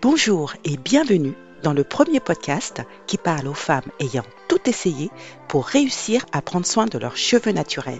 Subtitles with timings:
[0.00, 5.10] Bonjour et bienvenue dans le premier podcast qui parle aux femmes ayant tout essayé
[5.48, 7.98] pour réussir à prendre soin de leurs cheveux naturels.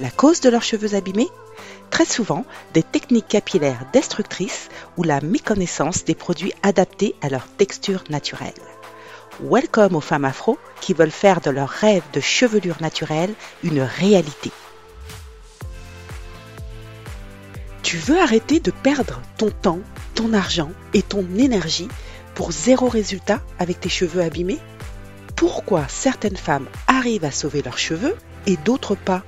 [0.00, 1.28] La cause de leurs cheveux abîmés?
[1.90, 8.04] Très souvent, des techniques capillaires destructrices ou la méconnaissance des produits adaptés à leur texture
[8.08, 8.54] naturelle.
[9.42, 14.50] Welcome aux femmes afro qui veulent faire de leur rêve de chevelure naturelle une réalité.
[17.82, 19.80] Tu veux arrêter de perdre ton temps,
[20.14, 21.88] ton argent et ton énergie
[22.34, 24.60] pour zéro résultat avec tes cheveux abîmés?
[25.36, 29.24] Pourquoi certaines femmes arrivent à sauver leurs cheveux et d'autres pas?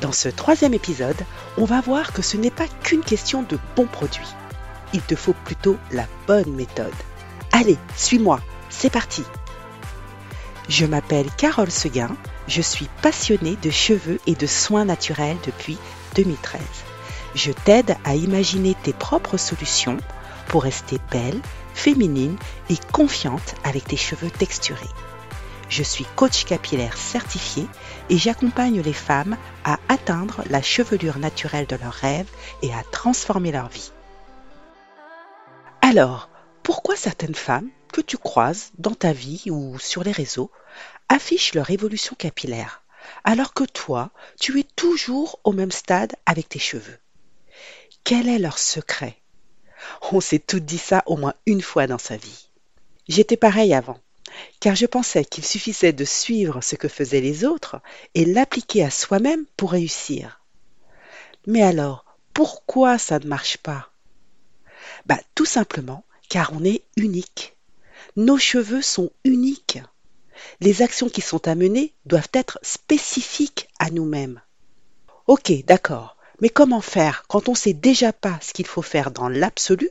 [0.00, 1.20] Dans ce troisième épisode,
[1.58, 4.34] on va voir que ce n'est pas qu'une question de bons produits.
[4.94, 6.94] Il te faut plutôt la bonne méthode.
[7.52, 8.40] Allez, suis-moi,
[8.70, 9.24] c'est parti
[10.68, 12.16] Je m'appelle Carole Seguin,
[12.48, 15.78] je suis passionnée de cheveux et de soins naturels depuis
[16.14, 16.60] 2013.
[17.36, 19.98] Je t'aide à imaginer tes propres solutions
[20.48, 21.38] pour rester belle,
[21.74, 22.38] féminine
[22.70, 24.88] et confiante avec tes cheveux texturés.
[25.68, 27.68] Je suis coach capillaire certifié
[28.08, 32.30] et j'accompagne les femmes à atteindre la chevelure naturelle de leurs rêves
[32.62, 33.92] et à transformer leur vie.
[35.82, 36.30] Alors,
[36.62, 40.50] pourquoi certaines femmes que tu croises dans ta vie ou sur les réseaux
[41.10, 42.82] affichent leur évolution capillaire
[43.24, 46.98] alors que toi, tu es toujours au même stade avec tes cheveux?
[48.06, 49.16] Quel est leur secret?
[50.12, 52.50] On s'est toutes dit ça au moins une fois dans sa vie.
[53.08, 53.98] J'étais pareil avant,
[54.60, 57.80] car je pensais qu'il suffisait de suivre ce que faisaient les autres
[58.14, 60.40] et l'appliquer à soi-même pour réussir.
[61.48, 63.90] Mais alors, pourquoi ça ne marche pas?
[65.06, 67.56] Bah tout simplement car on est unique.
[68.14, 69.80] Nos cheveux sont uniques.
[70.60, 74.40] Les actions qui sont à mener doivent être spécifiques à nous-mêmes.
[75.26, 76.15] Ok, d'accord.
[76.40, 79.90] Mais comment faire quand on ne sait déjà pas ce qu'il faut faire dans l'absolu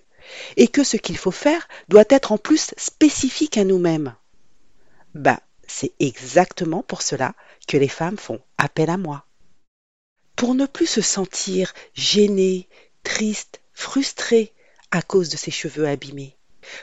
[0.57, 4.15] et que ce qu'il faut faire doit être en plus spécifique à nous-mêmes?
[5.13, 7.33] Bah, c'est exactement pour cela
[7.67, 9.25] que les femmes font appel à moi.
[10.35, 12.67] Pour ne plus se sentir gênée,
[13.03, 14.53] triste, frustrée
[14.91, 16.37] à cause de ses cheveux abîmés,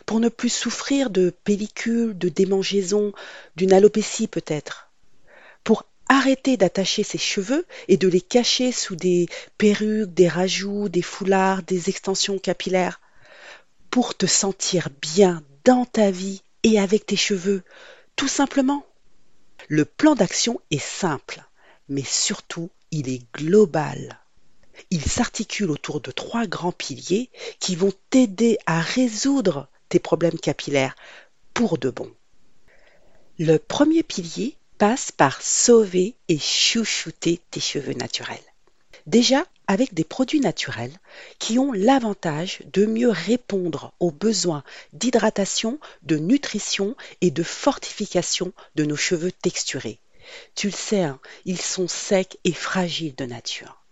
[0.06, 3.12] pour ne plus souffrir de pellicules, de démangeaisons,
[3.56, 4.90] d'une alopécie peut-être,
[5.64, 11.02] pour arrêter d'attacher ses cheveux et de les cacher sous des perruques, des rajouts, des
[11.02, 13.00] foulards, des extensions capillaires.
[13.90, 17.62] Pour te sentir bien dans ta vie et avec tes cheveux,
[18.14, 18.84] tout simplement.
[19.68, 21.42] Le plan d'action est simple,
[21.88, 24.20] mais surtout il est global.
[24.90, 30.94] Il s'articule autour de trois grands piliers qui vont t'aider à résoudre tes problèmes capillaires
[31.54, 32.10] pour de bon.
[33.38, 38.42] Le premier pilier passe par sauver et chouchouter tes cheveux naturels.
[39.06, 40.98] Déjà, avec des produits naturels
[41.38, 48.84] qui ont l'avantage de mieux répondre aux besoins d'hydratation, de nutrition et de fortification de
[48.84, 50.00] nos cheveux texturés.
[50.56, 53.84] Tu le sais, hein, ils sont secs et fragiles de nature.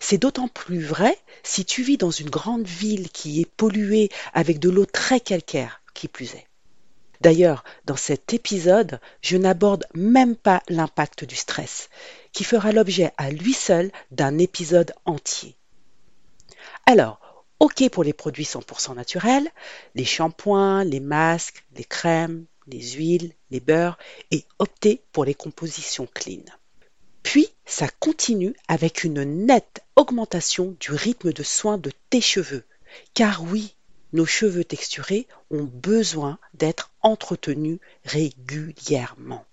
[0.00, 4.58] C'est d'autant plus vrai si tu vis dans une grande ville qui est polluée avec
[4.58, 6.48] de l'eau très calcaire, qui plus est.
[7.24, 11.88] D'ailleurs, dans cet épisode, je n'aborde même pas l'impact du stress,
[12.32, 15.56] qui fera l'objet à lui seul d'un épisode entier.
[16.84, 19.50] Alors, ok pour les produits 100% naturels,
[19.94, 23.96] les shampoings, les masques, les crèmes, les huiles, les beurres,
[24.30, 26.44] et optez pour les compositions clean.
[27.22, 32.64] Puis, ça continue avec une nette augmentation du rythme de soins de tes cheveux.
[33.14, 33.74] Car oui,
[34.14, 39.44] nos cheveux texturés ont besoin d'être entretenus régulièrement.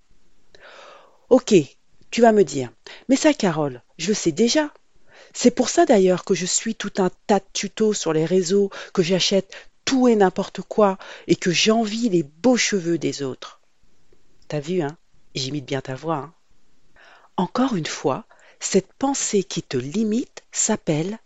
[1.29, 1.53] Ok,
[2.11, 2.71] tu vas me dire,
[3.09, 4.71] mais ça Carole, je le sais déjà.
[5.33, 8.69] C'est pour ça d'ailleurs que je suis tout un tas de tutos sur les réseaux,
[8.93, 13.61] que j'achète tout et n'importe quoi et que j'envie les beaux cheveux des autres.
[14.47, 14.95] T'as vu, hein?
[15.33, 16.17] J'imite bien ta voix.
[16.17, 16.33] Hein
[17.35, 18.25] Encore une fois,
[18.59, 21.17] cette pensée qui te limite s'appelle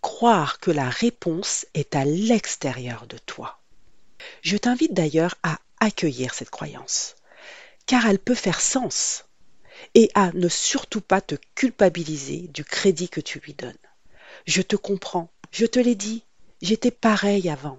[0.00, 3.60] croire que la réponse est à l'extérieur de toi.
[4.42, 7.16] Je t'invite d'ailleurs à accueillir cette croyance,
[7.86, 9.24] car elle peut faire sens,
[9.94, 13.74] et à ne surtout pas te culpabiliser du crédit que tu lui donnes.
[14.46, 16.24] Je te comprends, je te l'ai dit,
[16.62, 17.78] j'étais pareil avant.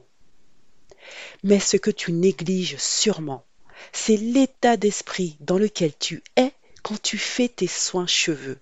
[1.44, 3.46] Mais ce que tu négliges sûrement,
[3.92, 6.54] c'est l'état d'esprit dans lequel tu es
[6.84, 8.60] quand tu fais tes soins cheveux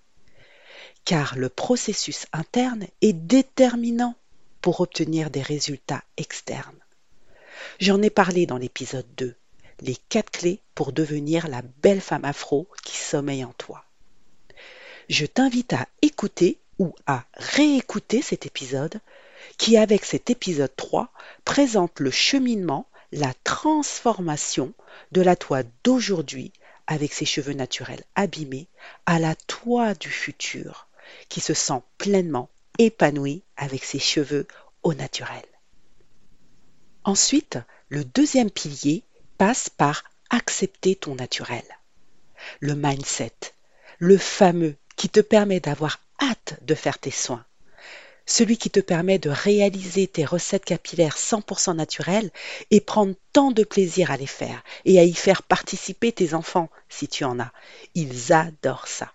[1.04, 4.14] car le processus interne est déterminant
[4.60, 6.78] pour obtenir des résultats externes.
[7.78, 9.34] J'en ai parlé dans l'épisode 2,
[9.80, 13.84] les quatre clés pour devenir la belle femme afro qui sommeille en toi.
[15.08, 19.00] Je t'invite à écouter ou à réécouter cet épisode
[19.58, 21.12] qui avec cet épisode 3
[21.44, 24.72] présente le cheminement, la transformation
[25.12, 26.52] de la toi d'aujourd'hui
[26.86, 28.68] avec ses cheveux naturels abîmés
[29.06, 30.88] à la toi du futur
[31.28, 34.46] qui se sent pleinement épanouie avec ses cheveux
[34.82, 35.44] au naturel.
[37.04, 37.58] Ensuite,
[37.88, 39.04] le deuxième pilier
[39.38, 41.64] passe par accepter ton naturel.
[42.60, 43.34] Le mindset,
[43.98, 47.44] le fameux qui te permet d'avoir hâte de faire tes soins,
[48.26, 52.30] celui qui te permet de réaliser tes recettes capillaires 100% naturelles
[52.70, 56.70] et prendre tant de plaisir à les faire et à y faire participer tes enfants
[56.88, 57.52] si tu en as.
[57.94, 59.12] Ils adorent ça.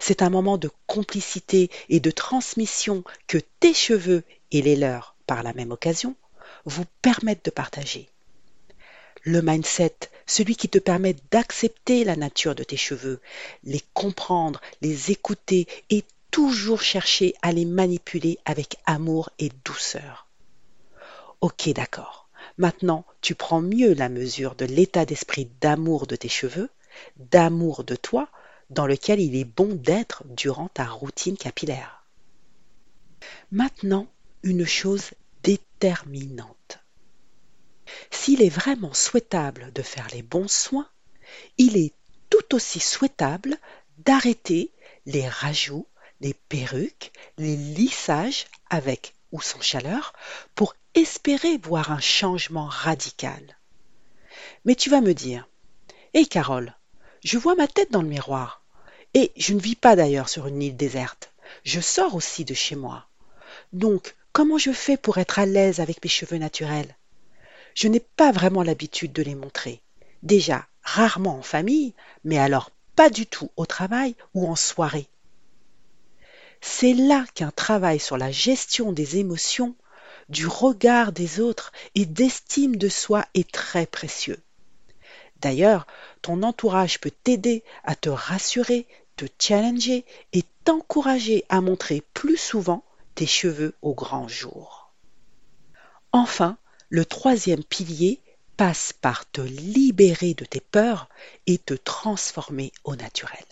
[0.00, 5.44] C'est un moment de complicité et de transmission que tes cheveux et les leurs, par
[5.44, 6.16] la même occasion,
[6.64, 8.08] vous permettent de partager.
[9.22, 13.20] Le mindset, celui qui te permet d'accepter la nature de tes cheveux,
[13.62, 20.26] les comprendre, les écouter et toujours chercher à les manipuler avec amour et douceur.
[21.42, 22.28] Ok, d'accord.
[22.56, 26.70] Maintenant, tu prends mieux la mesure de l'état d'esprit d'amour de tes cheveux,
[27.16, 28.28] d'amour de toi,
[28.70, 32.04] dans lequel il est bon d'être durant ta routine capillaire.
[33.50, 34.06] Maintenant,
[34.42, 35.10] une chose
[35.42, 36.78] déterminante.
[38.10, 40.88] S'il est vraiment souhaitable de faire les bons soins,
[41.58, 41.92] il est
[42.30, 43.58] tout aussi souhaitable
[43.98, 44.70] d'arrêter
[45.06, 45.86] les rajouts,
[46.20, 50.12] les perruques, les lissages avec ou sans chaleur
[50.54, 53.58] pour espérer voir un changement radical.
[54.64, 55.48] Mais tu vas me dire,
[56.14, 56.76] Hé Carole,
[57.24, 58.59] je vois ma tête dans le miroir.
[59.14, 61.32] Et je ne vis pas d'ailleurs sur une île déserte.
[61.64, 63.06] Je sors aussi de chez moi.
[63.72, 66.96] Donc, comment je fais pour être à l'aise avec mes cheveux naturels?
[67.74, 69.80] Je n'ai pas vraiment l'habitude de les montrer.
[70.22, 75.08] Déjà, rarement en famille, mais alors pas du tout au travail ou en soirée.
[76.60, 79.74] C'est là qu'un travail sur la gestion des émotions,
[80.28, 84.40] du regard des autres et d'estime de soi est très précieux.
[85.40, 85.86] D'ailleurs,
[86.22, 92.84] ton entourage peut t'aider à te rassurer, te challenger et t'encourager à montrer plus souvent
[93.14, 94.92] tes cheveux au grand jour.
[96.12, 96.58] Enfin,
[96.88, 98.20] le troisième pilier
[98.56, 101.08] passe par te libérer de tes peurs
[101.46, 103.44] et te transformer au naturel.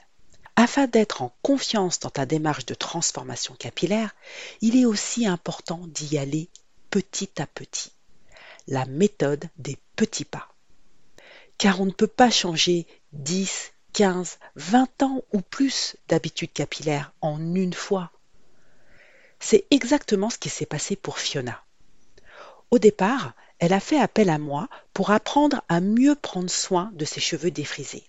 [0.57, 4.15] Afin d'être en confiance dans ta démarche de transformation capillaire,
[4.61, 6.49] il est aussi important d'y aller
[6.91, 7.93] petit à petit.
[8.67, 10.48] La méthode des petits pas
[11.59, 17.55] car on ne peut pas changer 10, 15, 20 ans ou plus d'habitudes capillaires en
[17.55, 18.13] une fois.
[19.41, 21.63] C'est exactement ce qui s'est passé pour Fiona.
[22.71, 27.05] Au départ, elle a fait appel à moi pour apprendre à mieux prendre soin de
[27.05, 28.05] ses cheveux défrisés.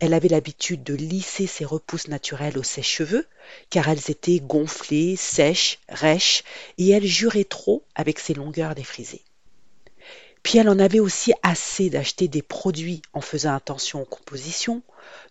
[0.00, 3.26] Elle avait l'habitude de lisser ses repousses naturelles aux sèches-cheveux,
[3.68, 6.44] car elles étaient gonflées, sèches, rêches,
[6.78, 9.24] et elle jurait trop avec ses longueurs défrisées.
[10.42, 14.82] Puis elle en avait aussi assez d'acheter des produits en faisant attention aux compositions,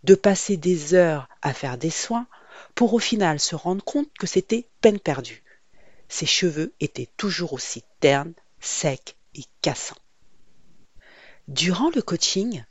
[0.04, 2.28] de passer des heures à faire des soins,
[2.76, 5.44] pour au final se rendre compte que c'était peine perdue.
[6.10, 9.98] Ses cheveux étaient toujours aussi ternes, secs et cassants.
[11.48, 12.64] Durant le coaching,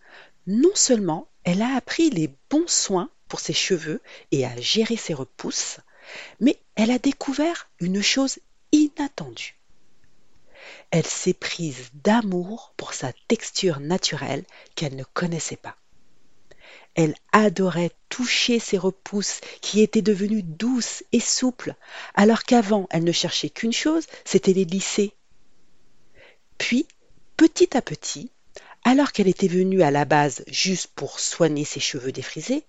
[0.46, 4.00] non seulement elle a appris les bons soins pour ses cheveux
[4.30, 5.78] et à gérer ses repousses,
[6.40, 8.38] mais elle a découvert une chose
[8.72, 9.55] inattendue
[10.90, 14.44] elle s'est prise d'amour pour sa texture naturelle
[14.74, 15.76] qu'elle ne connaissait pas.
[16.94, 21.74] Elle adorait toucher ses repousses qui étaient devenues douces et souples,
[22.14, 25.12] alors qu'avant elle ne cherchait qu'une chose, c'était les lisser.
[26.56, 26.86] Puis,
[27.36, 28.30] petit à petit,
[28.84, 32.64] alors qu'elle était venue à la base juste pour soigner ses cheveux défrisés,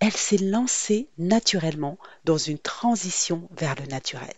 [0.00, 4.34] elle s'est lancée naturellement dans une transition vers le naturel.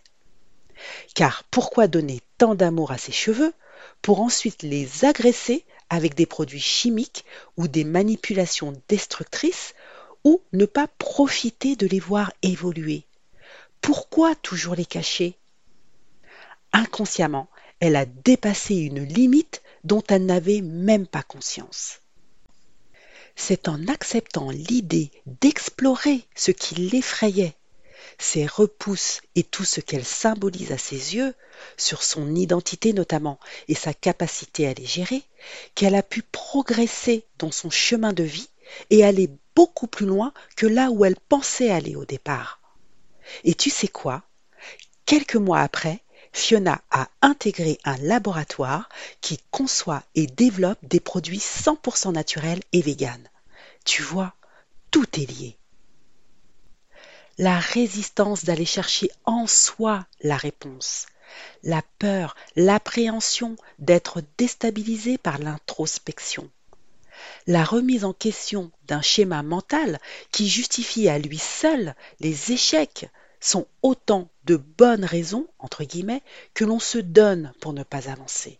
[1.13, 3.53] Car pourquoi donner tant d'amour à ses cheveux
[4.01, 7.25] pour ensuite les agresser avec des produits chimiques
[7.57, 9.73] ou des manipulations destructrices
[10.23, 13.05] ou ne pas profiter de les voir évoluer?
[13.81, 15.37] Pourquoi toujours les cacher?
[16.73, 21.99] Inconsciemment, elle a dépassé une limite dont elle n'avait même pas conscience.
[23.35, 27.55] C'est en acceptant l'idée d'explorer ce qui l'effrayait
[28.17, 31.33] ses repousses et tout ce qu'elle symbolise à ses yeux,
[31.77, 35.23] sur son identité notamment et sa capacité à les gérer,
[35.73, 38.49] qu'elle a pu progresser dans son chemin de vie
[38.89, 42.59] et aller beaucoup plus loin que là où elle pensait aller au départ.
[43.43, 44.23] Et tu sais quoi?
[45.05, 46.01] Quelques mois après,
[46.33, 48.89] Fiona a intégré un laboratoire
[49.21, 53.29] qui conçoit et développe des produits 100% naturels et véganes.
[53.85, 54.33] Tu vois,
[54.91, 55.57] tout est lié
[57.37, 61.05] la résistance d'aller chercher en soi la réponse,
[61.63, 66.49] la peur, l'appréhension d'être déstabilisé par l'introspection,
[67.47, 69.99] la remise en question d'un schéma mental
[70.31, 76.23] qui justifie à lui seul les échecs sont autant de bonnes raisons, entre guillemets,
[76.53, 78.59] que l'on se donne pour ne pas avancer.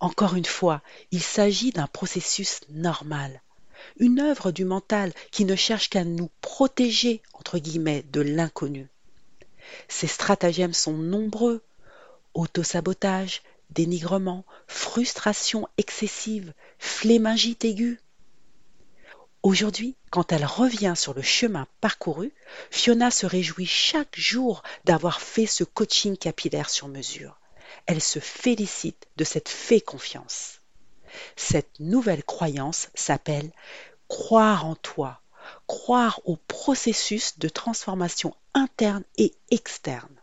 [0.00, 3.42] Encore une fois, il s'agit d'un processus normal,
[3.98, 8.88] une œuvre du mental qui ne cherche qu'à nous protéger, entre guillemets, de l'inconnu.
[9.88, 11.62] Ces stratagèmes sont nombreux.
[12.34, 18.00] Autosabotage, dénigrement, frustration excessive, flémingite aiguë.
[19.42, 22.32] Aujourd'hui, quand elle revient sur le chemin parcouru,
[22.70, 27.40] Fiona se réjouit chaque jour d'avoir fait ce coaching capillaire sur mesure.
[27.86, 30.59] Elle se félicite de cette fait confiance.
[31.36, 33.50] Cette nouvelle croyance s'appelle
[34.08, 35.20] croire en toi,
[35.66, 40.14] croire au processus de transformation interne et externe.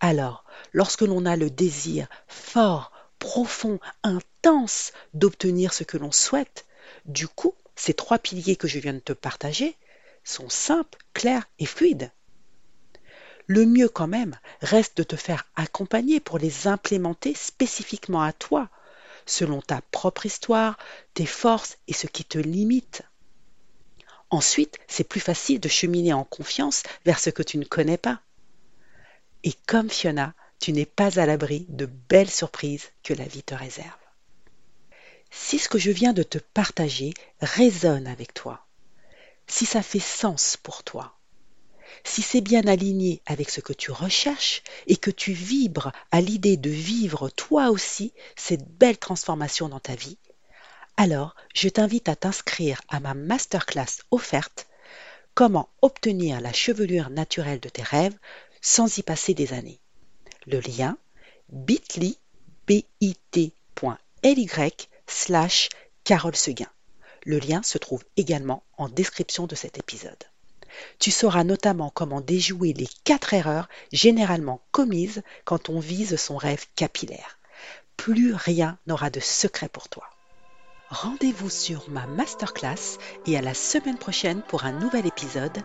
[0.00, 6.66] Alors, lorsque l'on a le désir fort, profond, intense d'obtenir ce que l'on souhaite,
[7.04, 9.76] du coup, ces trois piliers que je viens de te partager
[10.24, 12.10] sont simples, clairs et fluides.
[13.46, 18.68] Le mieux quand même reste de te faire accompagner pour les implémenter spécifiquement à toi,
[19.26, 20.78] selon ta propre histoire,
[21.14, 23.02] tes forces et ce qui te limite.
[24.30, 28.20] Ensuite, c'est plus facile de cheminer en confiance vers ce que tu ne connais pas.
[29.44, 33.54] Et comme Fiona, tu n'es pas à l'abri de belles surprises que la vie te
[33.54, 33.90] réserve.
[35.30, 38.66] Si ce que je viens de te partager résonne avec toi,
[39.46, 41.18] si ça fait sens pour toi,
[42.04, 46.56] si c'est bien aligné avec ce que tu recherches et que tu vibres à l'idée
[46.56, 50.18] de vivre toi aussi cette belle transformation dans ta vie,
[50.96, 54.66] alors je t'invite à t'inscrire à ma masterclass offerte
[55.34, 58.16] Comment obtenir la chevelure naturelle de tes rêves
[58.60, 59.80] sans y passer des années.
[60.46, 60.98] Le lien
[61.48, 62.18] bit.ly
[65.06, 65.68] slash
[66.04, 66.70] Carole Seguin.
[67.24, 70.24] Le lien se trouve également en description de cet épisode.
[70.98, 76.66] Tu sauras notamment comment déjouer les quatre erreurs généralement commises quand on vise son rêve
[76.76, 77.38] capillaire.
[77.96, 80.04] Plus rien n'aura de secret pour toi.
[80.88, 85.62] Rendez-vous sur ma masterclass et à la semaine prochaine pour un nouvel épisode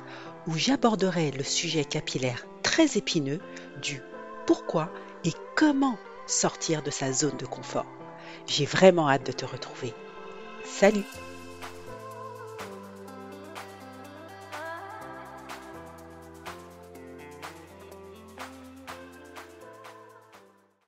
[0.47, 3.41] où j'aborderai le sujet capillaire très épineux
[3.81, 4.01] du
[4.45, 4.89] pourquoi
[5.25, 5.97] et comment
[6.27, 7.85] sortir de sa zone de confort.
[8.45, 9.93] J'ai vraiment hâte de te retrouver.
[10.63, 11.03] Salut